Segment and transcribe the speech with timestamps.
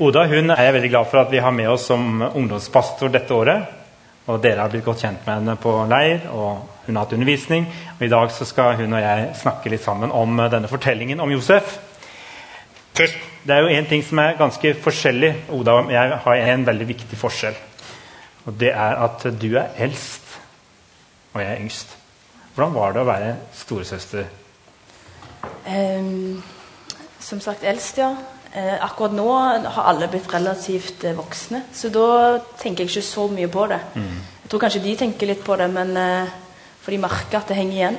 [0.00, 3.34] Oda hun er jeg veldig glad for at vi har med oss som ungdomspastor dette
[3.34, 3.66] året.
[4.30, 7.66] Og Dere har blitt godt kjent med henne på leir, og hun har hatt undervisning.
[7.98, 11.32] Og I dag så skal hun og jeg snakke litt sammen om denne fortellingen om
[11.32, 11.78] Josef.
[12.94, 15.34] Først, Det er jo én ting som er ganske forskjellig.
[15.50, 17.56] Oda og jeg har en veldig viktig forskjell.
[18.46, 20.38] Og det er at du er eldst,
[21.34, 21.96] og jeg er yngst.
[22.54, 24.24] Hvordan var det å være storesøster?
[25.66, 26.42] Um,
[27.18, 28.14] som sagt eldst, ja.
[28.52, 29.28] Eh, akkurat nå
[29.64, 32.08] har alle blitt relativt eh, voksne, så da
[32.60, 33.78] tenker jeg ikke så mye på det.
[33.96, 34.18] Mm.
[34.42, 36.34] Jeg tror kanskje de tenker litt på det, men, eh,
[36.82, 37.96] for de merker at det henger igjen.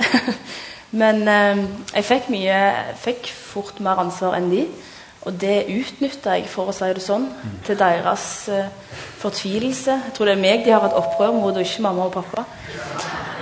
[1.02, 1.64] men eh,
[1.96, 2.60] jeg fikk mye
[3.02, 4.68] fikk fort mer ansvar enn de,
[5.24, 7.30] og det utnytta jeg, for å si det sånn,
[7.66, 8.70] til deres eh,
[9.24, 10.00] fortvilelse.
[10.10, 12.46] Jeg tror det er meg de har hatt opprør mot, og ikke mamma og pappa.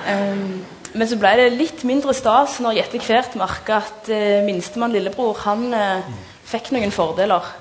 [0.07, 0.61] Um,
[0.95, 4.91] men så ble det litt mindre stas når jeg etter hvert merka at eh, minstemann
[4.91, 6.09] lillebror han eh,
[6.51, 7.51] fikk noen fordeler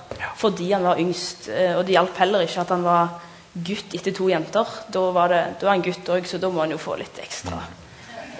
[0.40, 1.48] fordi han var yngst.
[1.52, 3.18] Eh, og det hjalp heller ikke at han var
[3.66, 4.78] gutt etter to jenter.
[4.92, 7.20] Da var, det, da er han gutt òg, så da må han jo få litt
[7.22, 7.60] ekstra.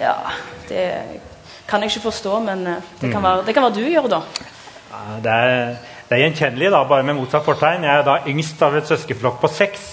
[0.00, 0.16] Ja,
[0.68, 0.84] det
[1.68, 4.22] kan jeg ikke forstå, men eh, det kan være, det kan være du gjør, da.
[4.90, 5.64] Ja, Det er,
[6.08, 7.86] det er gjenkjennelig, da, bare med motsatt fortegn.
[7.86, 9.88] Jeg er da yngst av et søskenflokk på seks.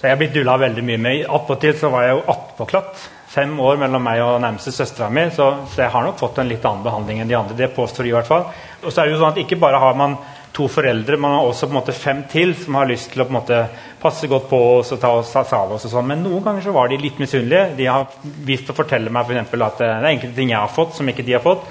[0.00, 1.24] Så jeg har blitt dulla veldig mye med.
[1.28, 3.02] Attpåtil så var jeg jo attpåklatt.
[3.30, 6.48] Fem år mellom meg og nærmeste søstera mi, så, så jeg har nok fått en
[6.50, 7.54] litt annen behandling enn de andre.
[7.54, 8.48] Det påstår de i hvert fall.
[8.82, 10.16] Og så er det jo sånn at ikke bare har man
[10.52, 13.26] to foreldre, man har også på en måte fem til som har lyst til å
[13.28, 13.60] på en måte
[14.00, 15.84] passe godt på oss og ta oss av oss.
[15.86, 16.08] og sånn.
[16.10, 17.76] Men noen ganger så var de litt misunnelige.
[17.78, 18.08] De har
[18.48, 20.96] vist å fortelle meg for eksempel, at eh, det er enkelte ting jeg har fått,
[20.98, 21.68] som ikke de har fått.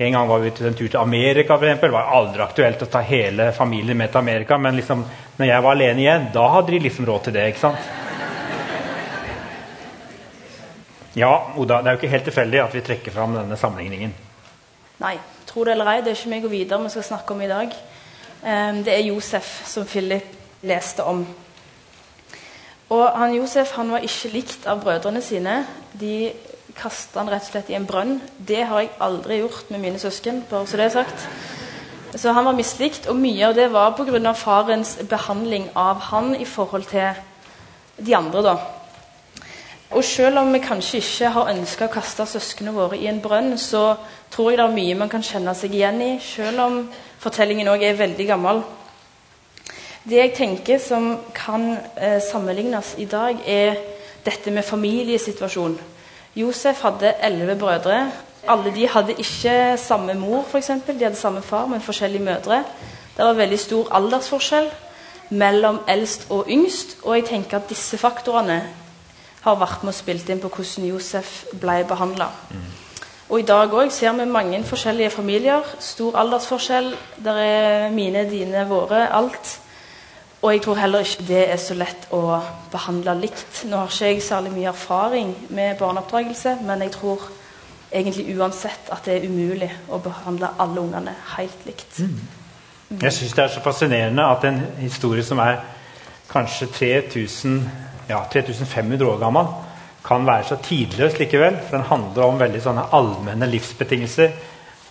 [0.00, 1.56] En gang var vi til en tur til Amerika.
[1.58, 1.90] For eksempel.
[1.90, 4.62] Det var aldri aktuelt å ta hele familien med til Amerika.
[4.62, 5.02] Men liksom,
[5.42, 7.50] når jeg var alene igjen, da hadde de liksom råd til det.
[7.50, 8.09] ikke sant?
[11.16, 14.12] Ja, Oda, det er jo ikke helt tilfeldig at vi trekker fram denne sammenligningen.
[15.00, 15.16] Nei,
[15.46, 17.48] tro det eller ei, det er ikke meg og Vidar vi skal snakke om i
[17.50, 17.72] dag.
[18.44, 21.26] Eh, Det er Josef som Philip leste om.
[22.90, 25.66] Og han Josef han var ikke likt av brødrene sine.
[25.92, 26.32] De
[26.74, 28.20] kasta han rett og slett i en brønn.
[28.38, 30.44] Det har jeg aldri gjort med mine søsken.
[30.50, 31.28] bare så det er sagt.
[32.14, 34.32] Så han var mislikt, og mye av det var pga.
[34.32, 37.14] farens behandling av han i forhold til
[38.06, 38.42] de andre.
[38.42, 38.56] da.
[39.90, 43.56] Og selv om vi kanskje ikke har ønska å kaste søsknene våre i en brønn,
[43.58, 43.96] så
[44.30, 46.76] tror jeg det er mye man kan kjenne seg igjen i, selv om
[47.18, 48.62] fortellingen òg er veldig gammel.
[50.06, 53.80] Det jeg tenker som kan eh, sammenlignes i dag, er
[54.24, 55.74] dette med familiesituasjon.
[56.38, 58.04] Josef hadde elleve brødre.
[58.48, 60.98] Alle de hadde ikke samme mor, eksempel.
[60.98, 62.62] De hadde samme far, men forskjellige mødre.
[63.16, 64.70] Det var veldig stor aldersforskjell
[65.30, 66.96] mellom eldst og yngst.
[67.02, 68.62] Og jeg tenker at disse faktorene
[69.44, 72.28] har vært med og spilt inn på hvordan Josef ble behandla.
[73.30, 75.66] Og i dag òg ser vi mange forskjellige familier.
[75.78, 76.94] Stor aldersforskjell.
[77.24, 79.04] Der er mine, dine, våre.
[79.14, 79.60] Alt.
[80.42, 82.40] Og jeg tror heller ikke det er så lett å
[82.72, 83.64] behandle likt.
[83.68, 87.26] Nå har ikke jeg særlig mye erfaring med barneoppdragelse, men jeg tror
[87.92, 92.00] egentlig uansett at det er umulig å behandle alle ungene helt likt.
[92.90, 95.60] Jeg syns det er så fascinerende at en historie som er
[96.30, 97.60] kanskje 3000,
[98.10, 99.50] ja, 3500 år gammel,
[100.04, 101.58] kan være så tidløs likevel.
[101.66, 104.32] For den handler om veldig sånne allmenne livsbetingelser.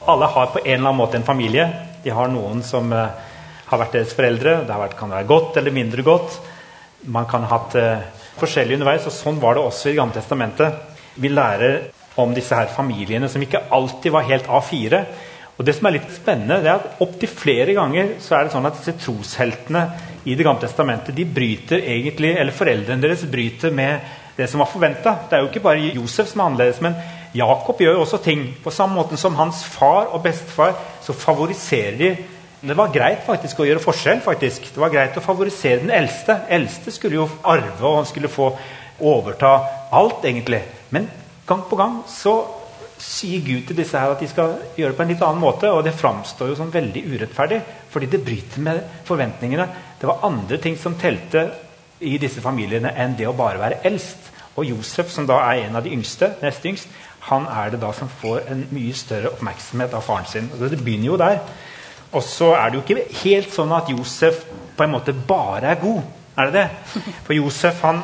[0.09, 1.66] Alle har på en eller annen måte en familie.
[2.03, 3.28] De har noen som eh,
[3.69, 4.62] har vært deres foreldre.
[4.68, 6.40] Det vært, kan være godt eller mindre godt.
[7.12, 8.06] Man kan ha hatt eh,
[8.40, 10.79] forskjellig underveis, og sånn var det også i Gamle Testamentet.
[11.19, 15.03] Vi lærer om disse her familiene som ikke alltid var helt A4.
[15.59, 18.53] Og det som er litt spennende, det er at opptil flere ganger så er det
[18.53, 19.84] sånn at disse trosheltene
[20.29, 24.00] i Det gamle testamentet de bryter egentlig, eller foreldrene deres bryter med
[24.38, 25.16] det som var forventa.
[25.29, 26.94] Det er jo ikke bare Josef som er annerledes, men
[27.35, 28.44] Jakob gjør jo også ting.
[28.63, 32.17] På samme måte som hans far og bestefar, så favoriserer de
[32.62, 34.22] Det var greit faktisk å gjøre forskjell.
[34.22, 34.62] faktisk.
[34.73, 36.41] Det var greit å favorisere den eldste.
[36.50, 38.51] Eldste skulle jo arve, og han skulle få
[39.00, 40.61] overta alt, egentlig.
[40.90, 41.09] Men
[41.47, 42.59] gang på gang så
[42.99, 45.71] sier Gud til disse her at de skal gjøre det på en litt annen måte.
[45.71, 47.61] Og det framstår jo som veldig urettferdig,
[47.91, 49.67] fordi det bryter med forventningene.
[49.99, 51.47] Det var andre ting som telte
[51.99, 54.29] i disse familiene enn det å bare være eldst.
[54.59, 56.90] Og Josef, som da er en av de yngste, nest yngst,
[57.29, 60.47] han er det da som får en mye større oppmerksomhet av faren sin.
[60.55, 61.41] Og det begynner jo der.
[62.11, 64.41] Og så er det jo ikke helt sånn at Josef
[64.75, 66.02] på en måte bare er god.
[66.40, 67.03] Er det det?
[67.28, 68.02] For Josef han,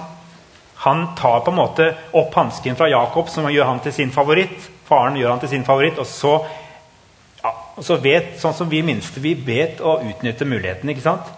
[0.83, 4.69] han tar på en måte opp hansken fra Jakob, som gjør han til sin favoritt.
[4.85, 6.35] Faren gjør han til sin favoritt, og så,
[7.41, 10.89] ja, og så vet, sånn som vi minste, vi vet å utnytte muligheten.
[10.89, 11.31] ikke sant?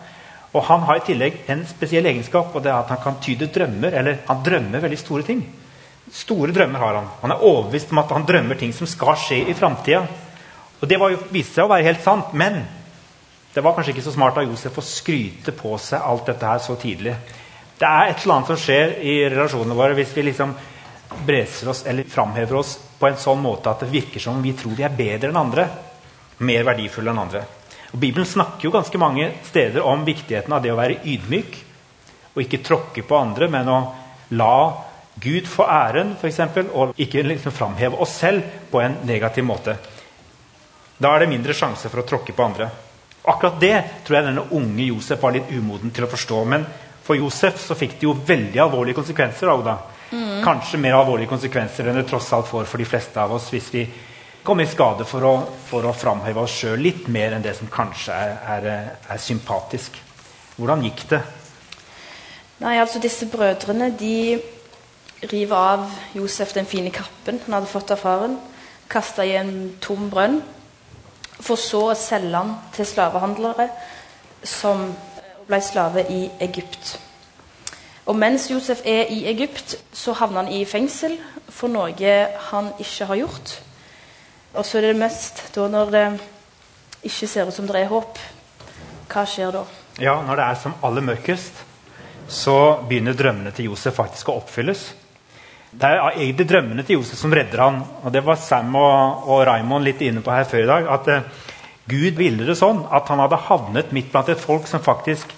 [0.56, 3.50] Og han har i tillegg en spesiell egenskap, og det er at han kan tyde
[3.54, 3.94] drømmer.
[3.94, 5.44] Eller han drømmer veldig store ting.
[6.14, 7.10] Store drømmer har han.
[7.22, 10.06] Han er overbevist om at han drømmer ting som skal skje i framtida.
[10.80, 12.62] Og det jo, viste seg å være helt sant, men
[13.54, 16.60] det var kanskje ikke så smart av Josef å skryte på seg alt dette her
[16.62, 17.16] så tidlig.
[17.78, 20.54] Det er et eller annet som skjer i relasjonene våre hvis vi liksom
[21.25, 24.56] breser oss eller framhever oss på en sånn måte at det virker som om vi
[24.57, 25.68] tror vi er bedre enn andre.
[26.45, 27.44] Mer verdifulle enn andre.
[27.94, 31.57] Og Bibelen snakker jo ganske mange steder om viktigheten av det å være ydmyk.
[32.36, 33.77] Og ikke tråkke på andre, men å
[34.38, 34.57] la
[35.18, 36.42] Gud få æren, f.eks.
[36.77, 39.77] Og ikke liksom framheve oss selv på en negativ måte.
[40.98, 42.69] Da er det mindre sjanse for å tråkke på andre.
[43.27, 43.75] Akkurat det
[44.06, 46.44] tror jeg denne unge Josef var litt umoden til å forstå.
[46.48, 46.68] Men
[47.07, 49.48] for Josef så fikk det jo veldig alvorlige konsekvenser.
[49.54, 49.77] Auda.
[50.12, 50.44] Mm.
[50.44, 53.71] Kanskje mer alvorlige konsekvenser enn det tross alt får for de fleste av oss hvis
[53.74, 53.86] vi
[54.48, 55.33] kommer i skade for å,
[55.68, 58.68] for å framheve oss sjøl litt mer enn det som kanskje er, er,
[59.04, 59.98] er, sympatisk.
[60.56, 61.19] Hvordan gikk det?
[62.63, 64.38] Nei, altså Disse brødrene de
[65.27, 68.38] river av Josef den fine kappen han hadde fått av faren.
[68.88, 69.51] Kasta i en
[69.83, 70.39] tom brønn.
[71.38, 73.68] For så å selge han til slavehandlere
[74.48, 74.88] som
[75.48, 76.98] ble slave i Egypt.
[78.08, 81.18] Og mens Josef er i Egypt, så havner han i fengsel
[81.52, 82.14] for noe
[82.52, 83.58] han ikke har gjort.
[84.56, 86.06] Og så er det mest da når det
[87.08, 88.20] ikke ser ut som det er håp.
[89.12, 89.66] Hva skjer da?
[90.00, 91.64] Ja, Når det er som aller mørkest,
[92.28, 94.82] så begynner drømmene til Josef faktisk å oppfylles.
[95.72, 97.80] Det er egentlig drømmene til Josef som redder han.
[98.04, 100.90] Og det var Sam og, og Raymond litt inne på her før i dag.
[100.96, 101.47] At uh,
[101.88, 105.31] Gud ville det sånn at han hadde havnet midt blant et folk som faktisk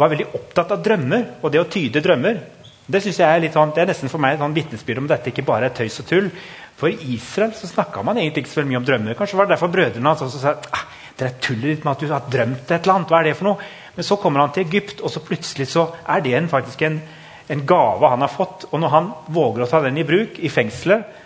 [0.00, 2.40] var veldig opptatt av drømmer og det å tyde drømmer.
[2.90, 5.10] Det synes jeg er litt sånn, det er nesten for meg et sånn vitnesbyrd om
[5.10, 6.30] dette ikke bare er tøys og tull,
[6.80, 9.18] for i Israel så snakka man egentlig ikke så mye om drømmer.
[9.18, 10.86] Kanskje var det derfor brødrene hans også sa ah,
[11.20, 13.12] dere tuller litt med at du har drømt et eller annet.
[13.12, 13.68] Hva er det for noe?
[13.94, 16.96] Men så kommer han til Egypt, og så plutselig så er det en, faktisk en,
[17.52, 18.70] en gave han har fått.
[18.70, 21.19] Og når han våger å ta den i bruk i fengselet,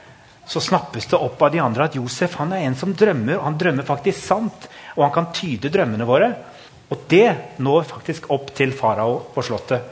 [0.46, 3.46] så snappes det opp av de andre at Josef han er en som drømmer, og
[3.46, 4.68] han drømmer faktisk sant.
[4.96, 6.30] Og han kan tyde drømmene våre.
[6.92, 9.82] Og det når faktisk opp til farao på slottet.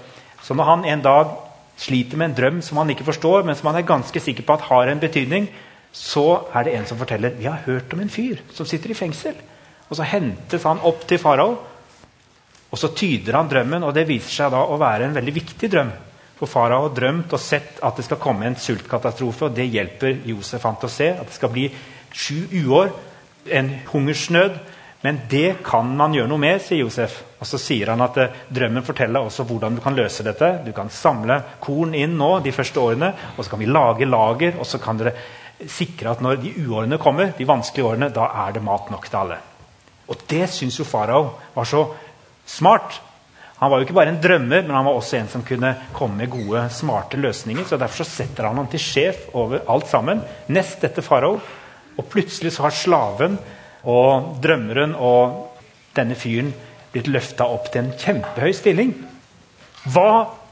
[0.43, 1.33] Så når han en dag
[1.81, 4.59] sliter med en drøm som han ikke forstår, men som han er ganske sikker på
[4.59, 5.49] at har en betydning,
[5.93, 8.99] så er det en som forteller vi har hørt om en fyr som sitter i
[8.99, 9.37] fengsel.
[9.89, 11.57] Og Så hentes han opp til farao,
[12.73, 13.85] og så tyder han drømmen.
[13.85, 15.93] og Det viser seg da å være en veldig viktig drøm.
[16.43, 19.47] For farao har drømt og sett at det skal komme en sultkatastrofe.
[19.47, 21.11] og Det hjelper Josef han til å se.
[21.15, 21.69] At det skal bli
[22.13, 22.91] sju uår,
[23.55, 24.59] en hungersnød
[25.03, 27.17] men det kan man gjøre noe med, sier Josef.
[27.43, 30.51] Og så sier han at eh, drømmen forteller også hvordan du kan løse dette.
[30.63, 34.61] Du kan samle korn inn nå de første årene, og så kan vi lage lager.
[34.63, 35.17] Og så kan dere
[35.67, 39.19] sikre at når de uårene kommer, de vanskelige årene, da er det mat nok til
[39.25, 39.41] alle.
[40.07, 41.83] Og det syns jo farao var så
[42.47, 43.01] smart.
[43.63, 46.19] Han var jo ikke bare en drømmer, men han var også en som kunne komme
[46.19, 47.63] med gode, smarte løsninger.
[47.63, 50.19] så Derfor så setter han ham til sjef over alt sammen,
[50.51, 51.37] nest etter farao.
[51.95, 53.37] Og plutselig så har slaven
[53.87, 55.61] og drømmeren og
[55.95, 56.51] denne fyren
[56.91, 58.91] blitt løfta opp til en kjempehøy stilling.
[59.95, 60.09] Hva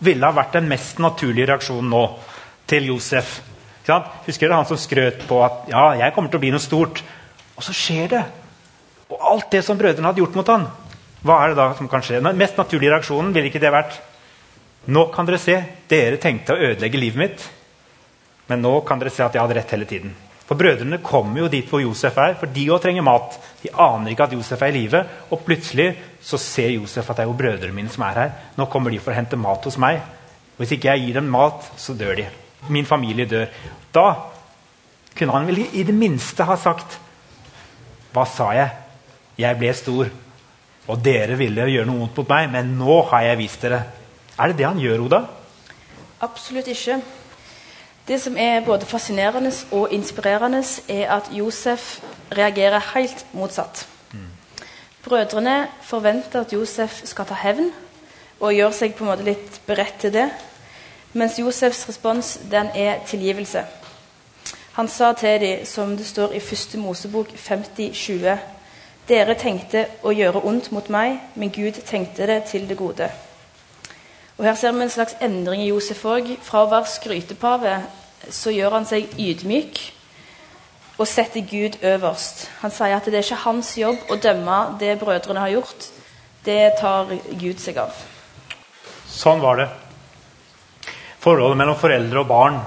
[0.06, 2.04] ville ha vært den mest naturlige reaksjonen nå
[2.70, 3.40] til Josef?
[3.90, 7.02] Husker dere han som skrøt på at ja, jeg kommer til å bli noe stort?
[7.58, 8.22] Og så skjer det.
[9.10, 10.68] Og alt det som brødrene hadde gjort mot han,
[11.26, 12.22] hva er det da som kan skje?
[12.24, 13.98] Den mest naturlige reaksjonen ville ikke det vært
[14.90, 15.58] Nå kan dere se,
[15.90, 17.42] dere tenkte å ødelegge livet mitt,
[18.48, 20.14] men nå kan dere se at jeg hadde rett hele tiden.
[20.48, 23.36] For brødrene kommer jo dit hvor Josef er, for de òg trenger mat.
[23.60, 25.92] De aner ikke at Josef er i live, og plutselig
[26.24, 28.32] så ser Josef at det er jo brødrene mine som er her.
[28.56, 30.00] Nå kommer de for å hente mat hos meg.
[30.56, 32.26] Og hvis ikke jeg gir dem mat, så dør de.
[32.72, 33.52] Min familie dør.
[33.94, 34.06] Da
[35.14, 36.98] kunne han vel i det minste ha sagt
[38.10, 38.74] Hva sa jeg?
[39.38, 40.10] Jeg ble stor,
[40.90, 43.84] og dere ville gjøre noe vondt mot meg, men nå har jeg vist dere.
[44.36, 45.22] Er det det han gjør, Oda?
[46.20, 46.98] Absolutt ikke.
[48.08, 52.00] Det som er både fascinerende og inspirerende, er at Josef
[52.36, 53.86] reagerer helt motsatt.
[55.04, 57.70] Brødrene forventer at Josef skal ta hevn,
[58.40, 60.26] og gjør seg på en måte litt beredt til det.
[61.12, 63.64] Mens Josefs respons den er tilgivelse.
[64.76, 66.76] Han sa til dem, som det står i 1.
[66.80, 68.36] Mosebok 50-20,
[69.08, 73.10] Dere tenkte å gjøre ondt mot meg, men Gud tenkte det til det gode.
[74.38, 76.36] Og Her ser vi en slags endring i Josef òg.
[76.42, 77.74] Fra å være skrytepave
[78.32, 79.80] så gjør han seg ydmyk
[81.00, 82.46] og setter Gud øverst.
[82.60, 85.86] Han sier at det er ikke hans jobb å dømme det brødrene har gjort.
[86.44, 87.96] Det tar Gud seg av.
[89.08, 89.68] Sånn var det.
[91.20, 92.60] Forholdet mellom foreldre og barn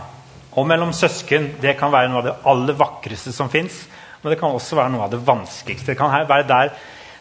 [0.54, 3.84] og mellom søsken det kan være noe av det aller vakreste som fins.
[4.24, 5.92] Men det kan også være noe av det vanskeligste.
[5.92, 6.72] Det kan være, der,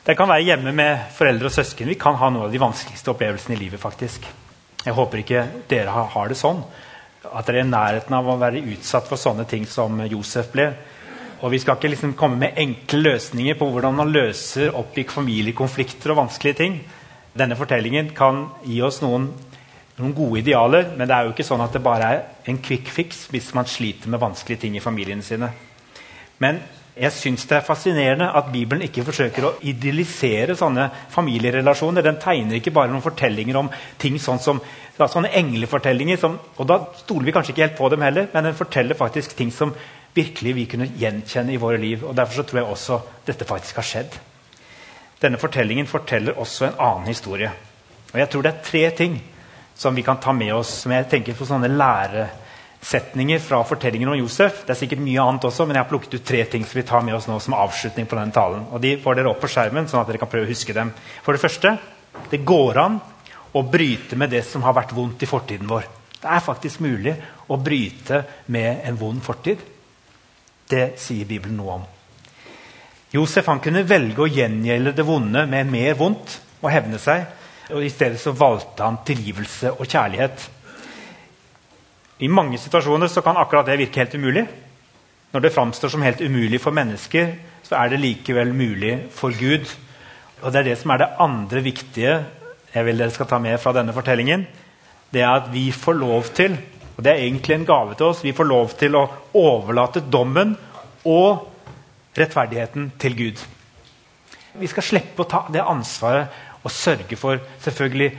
[0.07, 1.91] det kan være hjemme med foreldre og søsken.
[1.91, 3.81] Vi kan ha noe av de vanskeligste opplevelsene i livet.
[3.83, 4.29] faktisk.
[4.83, 6.63] Jeg håper ikke dere har det sånn
[7.23, 10.73] at dere er i nærheten av å være utsatt for sånne ting som Josef ble.
[11.43, 15.07] Og vi skal ikke liksom komme med enkle løsninger på hvordan man løser opp i
[15.07, 16.77] familiekonflikter og vanskelige ting.
[17.35, 19.29] Denne fortellingen kan gi oss noen,
[19.99, 22.91] noen, gode idealer, men det er jo ikke sånn at det bare er en quick
[22.93, 25.51] fix hvis man sliter med vanskelige ting i familiene sine.
[26.43, 26.61] Men
[26.93, 32.05] jeg syns det er fascinerende at Bibelen ikke forsøker å idealisere sånne familierelasjoner.
[32.05, 33.71] Den tegner ikke bare noen fortellinger om
[34.01, 34.61] ting sånn som
[34.99, 36.21] da, sånne englefortellinger.
[36.21, 39.33] Som, og da stoler vi kanskje ikke helt på dem heller, men den forteller faktisk
[39.39, 39.73] ting som
[40.13, 42.05] virkelig vi kunne gjenkjenne i våre liv.
[42.05, 44.21] og Derfor så tror jeg også dette faktisk har skjedd.
[45.23, 47.55] Denne fortellingen forteller også en annen historie.
[48.13, 49.17] Og jeg tror det er tre ting
[49.81, 51.73] som vi kan ta med oss som jeg tenker på sånne
[52.83, 54.65] læresetninger fra fortellingen om Josef.
[54.67, 56.83] Det er sikkert mye annet også, men jeg har plukket ut tre ting som vi
[56.83, 58.67] tar med oss nå som avslutning på denne talen.
[58.73, 60.93] Og De får dere opp på skjermen, sånn at dere kan prøve å huske dem.
[61.23, 61.79] For det første,
[62.31, 63.01] det går an
[63.53, 65.87] å bryte med det som har vært vondt i fortiden vår.
[66.23, 67.15] Det er faktisk mulig
[67.49, 69.59] å bryte med en vond fortid.
[70.69, 71.85] Det sier Bibelen noe om.
[73.13, 77.27] Josef han kunne velge å gjengjelde det vonde med mer vondt og hevne seg.
[77.71, 80.49] og I stedet så valgte han tilgivelse og kjærlighet.
[82.23, 84.47] I mange situasjoner så kan akkurat det virke helt umulig.
[85.33, 87.35] Når det framstår som helt umulig for mennesker,
[87.67, 89.67] så er det likevel mulig for Gud.
[90.43, 92.25] Og Det er det som er det andre viktige
[92.73, 94.47] jeg vil dere skal ta med fra denne fortellingen.
[95.13, 96.57] Det er at vi får lov til
[96.97, 98.25] og det er egentlig en gave til oss.
[98.25, 99.07] Vi får lov til å
[99.39, 100.55] overlate dommen
[101.09, 101.49] og
[102.19, 103.41] rettferdigheten til Gud.
[104.61, 108.11] Vi skal slippe å ta det ansvaret og sørge for selvfølgelig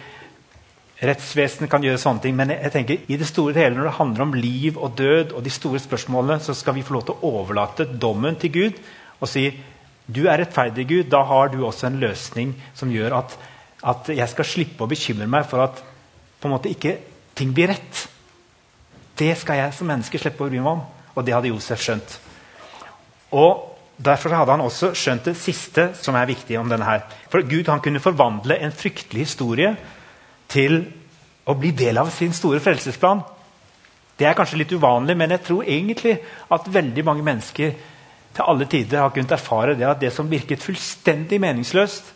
[1.04, 4.24] Rettsvesenet kan gjøre sånne ting, men jeg tenker i det store hele når det handler
[4.24, 7.32] om liv og død, og de store spørsmålene, så skal vi få lov til å
[7.42, 8.80] overlate dommen til Gud
[9.20, 9.50] og si
[10.04, 11.04] du er rettferdig, Gud.
[11.12, 13.36] Da har du også en løsning som gjør at,
[13.88, 15.80] at jeg skal slippe å bekymre meg for at
[16.40, 16.98] på en måte ikke
[17.36, 18.02] ting blir rett.
[19.16, 20.82] Det skal jeg som menneske slippe å bry meg om.
[21.14, 22.18] Og det hadde Josef skjønt.
[23.32, 23.70] Og
[24.04, 26.86] Derfor hadde han også skjønt det siste som er viktig om denne.
[26.86, 27.04] her.
[27.30, 29.76] For Gud kunne forvandle en fryktelig historie
[30.52, 30.82] til
[31.46, 33.24] å bli del av sin store frelsesplan.
[34.18, 36.18] Det er kanskje litt uvanlig, men jeg tror egentlig
[36.54, 37.74] at veldig mange mennesker
[38.34, 42.14] til alle tider har kunnet erfare det at det som virket fullstendig meningsløst,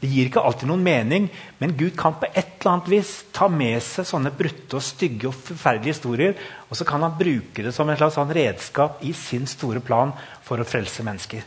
[0.00, 1.26] det gir ikke alltid noen mening,
[1.60, 5.28] men Gud kan på et eller annet vis ta med seg sånne brutte og stygge
[5.28, 6.38] og forferdelige historier,
[6.70, 10.14] og så kan han bruke det som en slags sånn redskap i sin store plan
[10.46, 11.44] for å frelse mennesker.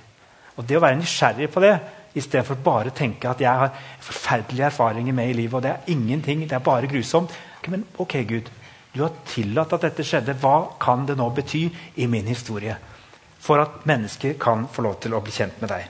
[0.53, 1.73] Og Det å være nysgjerrig på det
[2.13, 5.93] istedenfor bare å tenke at jeg har forferdelige erfaringer med i livet, og det er
[5.93, 7.33] ingenting, det er bare grusomt.
[7.59, 8.51] Okay, men ok, Gud,
[8.93, 10.37] du har tillatt at dette skjedde.
[10.41, 11.65] Hva kan det nå bety
[11.97, 12.75] i min historie?
[13.43, 15.89] For at mennesker kan få lov til å bli kjent med deg.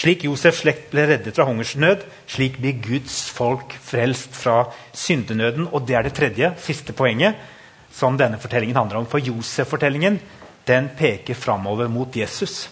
[0.00, 4.64] Slik Josefs slekt ble reddet fra hungersnød, slik blir Guds folk frelst fra
[4.96, 5.68] syndenøden.
[5.70, 7.36] Og det er det tredje, siste poenget,
[7.92, 9.08] som denne fortellingen handler om.
[9.10, 10.18] For Josef-fortellingen
[10.66, 12.68] den peker framover mot Jesus.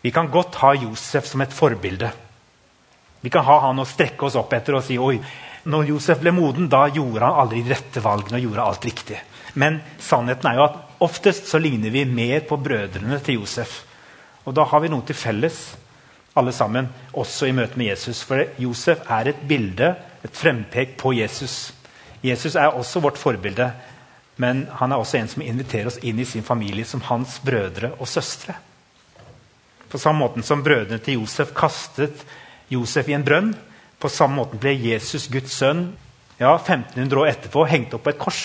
[0.00, 2.10] Vi kan godt ha Josef som et forbilde.
[3.20, 5.18] Vi kan ha han å strekke oss opp etter og si oi,
[5.68, 9.18] når Josef ble moden, da gjorde han aldri de rette valgene og gjorde alt riktig.
[9.60, 13.82] Men sannheten er jo at oftest så ligner vi mer på brødrene til Josef.
[14.48, 15.58] Og da har vi noe til felles,
[16.38, 18.22] alle sammen, også i møte med Jesus.
[18.24, 19.92] For Josef er et bilde,
[20.24, 21.74] et frempek på Jesus.
[22.24, 23.68] Jesus er også vårt forbilde,
[24.40, 27.92] men han er også en som inviterer oss inn i sin familie som hans brødre
[27.98, 28.56] og søstre.
[29.90, 32.22] På samme måte som brødrene til Josef kastet
[32.70, 33.50] Josef i en brønn,
[34.00, 35.88] på samme måte ble Jesus Guds sønn
[36.40, 38.44] ja, 1500 år etterpå hengt opp på et kors.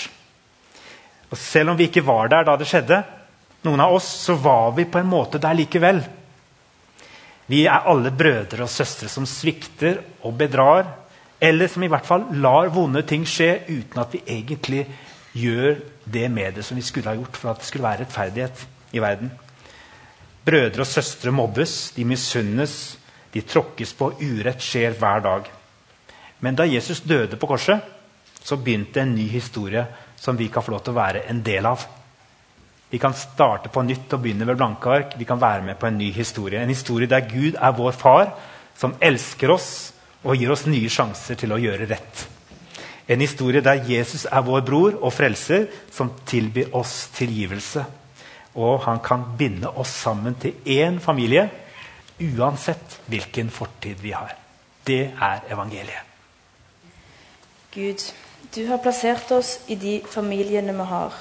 [1.30, 3.00] Og Selv om vi ikke var der da det skjedde,
[3.66, 6.02] noen av oss, så var vi på en måte der likevel.
[7.48, 10.90] Vi er alle brødre og søstre som svikter og bedrar,
[11.42, 14.86] eller som i hvert fall lar vonde ting skje uten at vi egentlig
[15.36, 18.66] gjør det med det som vi skulle ha gjort for at det skulle være rettferdighet
[18.96, 19.32] i verden.
[20.46, 22.98] Brødre og søstre mobbes, de misunnes,
[23.34, 24.12] de tråkkes på.
[24.22, 25.48] Urett skjer hver dag.
[26.40, 27.82] Men da Jesus døde på korset,
[28.46, 29.86] så begynte en ny historie
[30.22, 31.88] som vi kan få lov til å være en del av.
[32.90, 35.18] Vi kan starte på nytt og begynne ved blanke ark.
[35.18, 36.62] Vi kan være med på en ny historie.
[36.62, 38.32] En historie der Gud er vår far,
[38.78, 39.70] som elsker oss
[40.24, 42.26] og gir oss nye sjanser til å gjøre rett.
[43.10, 47.86] En historie der Jesus er vår bror og frelser, som tilbyr oss tilgivelse.
[48.56, 51.50] Og han kan binde oss sammen til én familie,
[52.20, 54.36] uansett hvilken fortid vi har.
[54.88, 56.04] Det er evangeliet.
[57.76, 58.04] Gud,
[58.56, 61.16] du har plassert oss i de familiene vi har.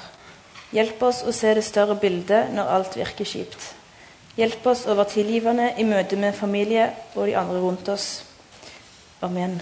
[0.71, 3.73] Hjelp oss å se det større bildet når alt virker kjipt.
[4.35, 8.07] Hjelp oss å være tilgivende i møte med familie og de andre rundt oss.
[9.23, 9.59] Amen.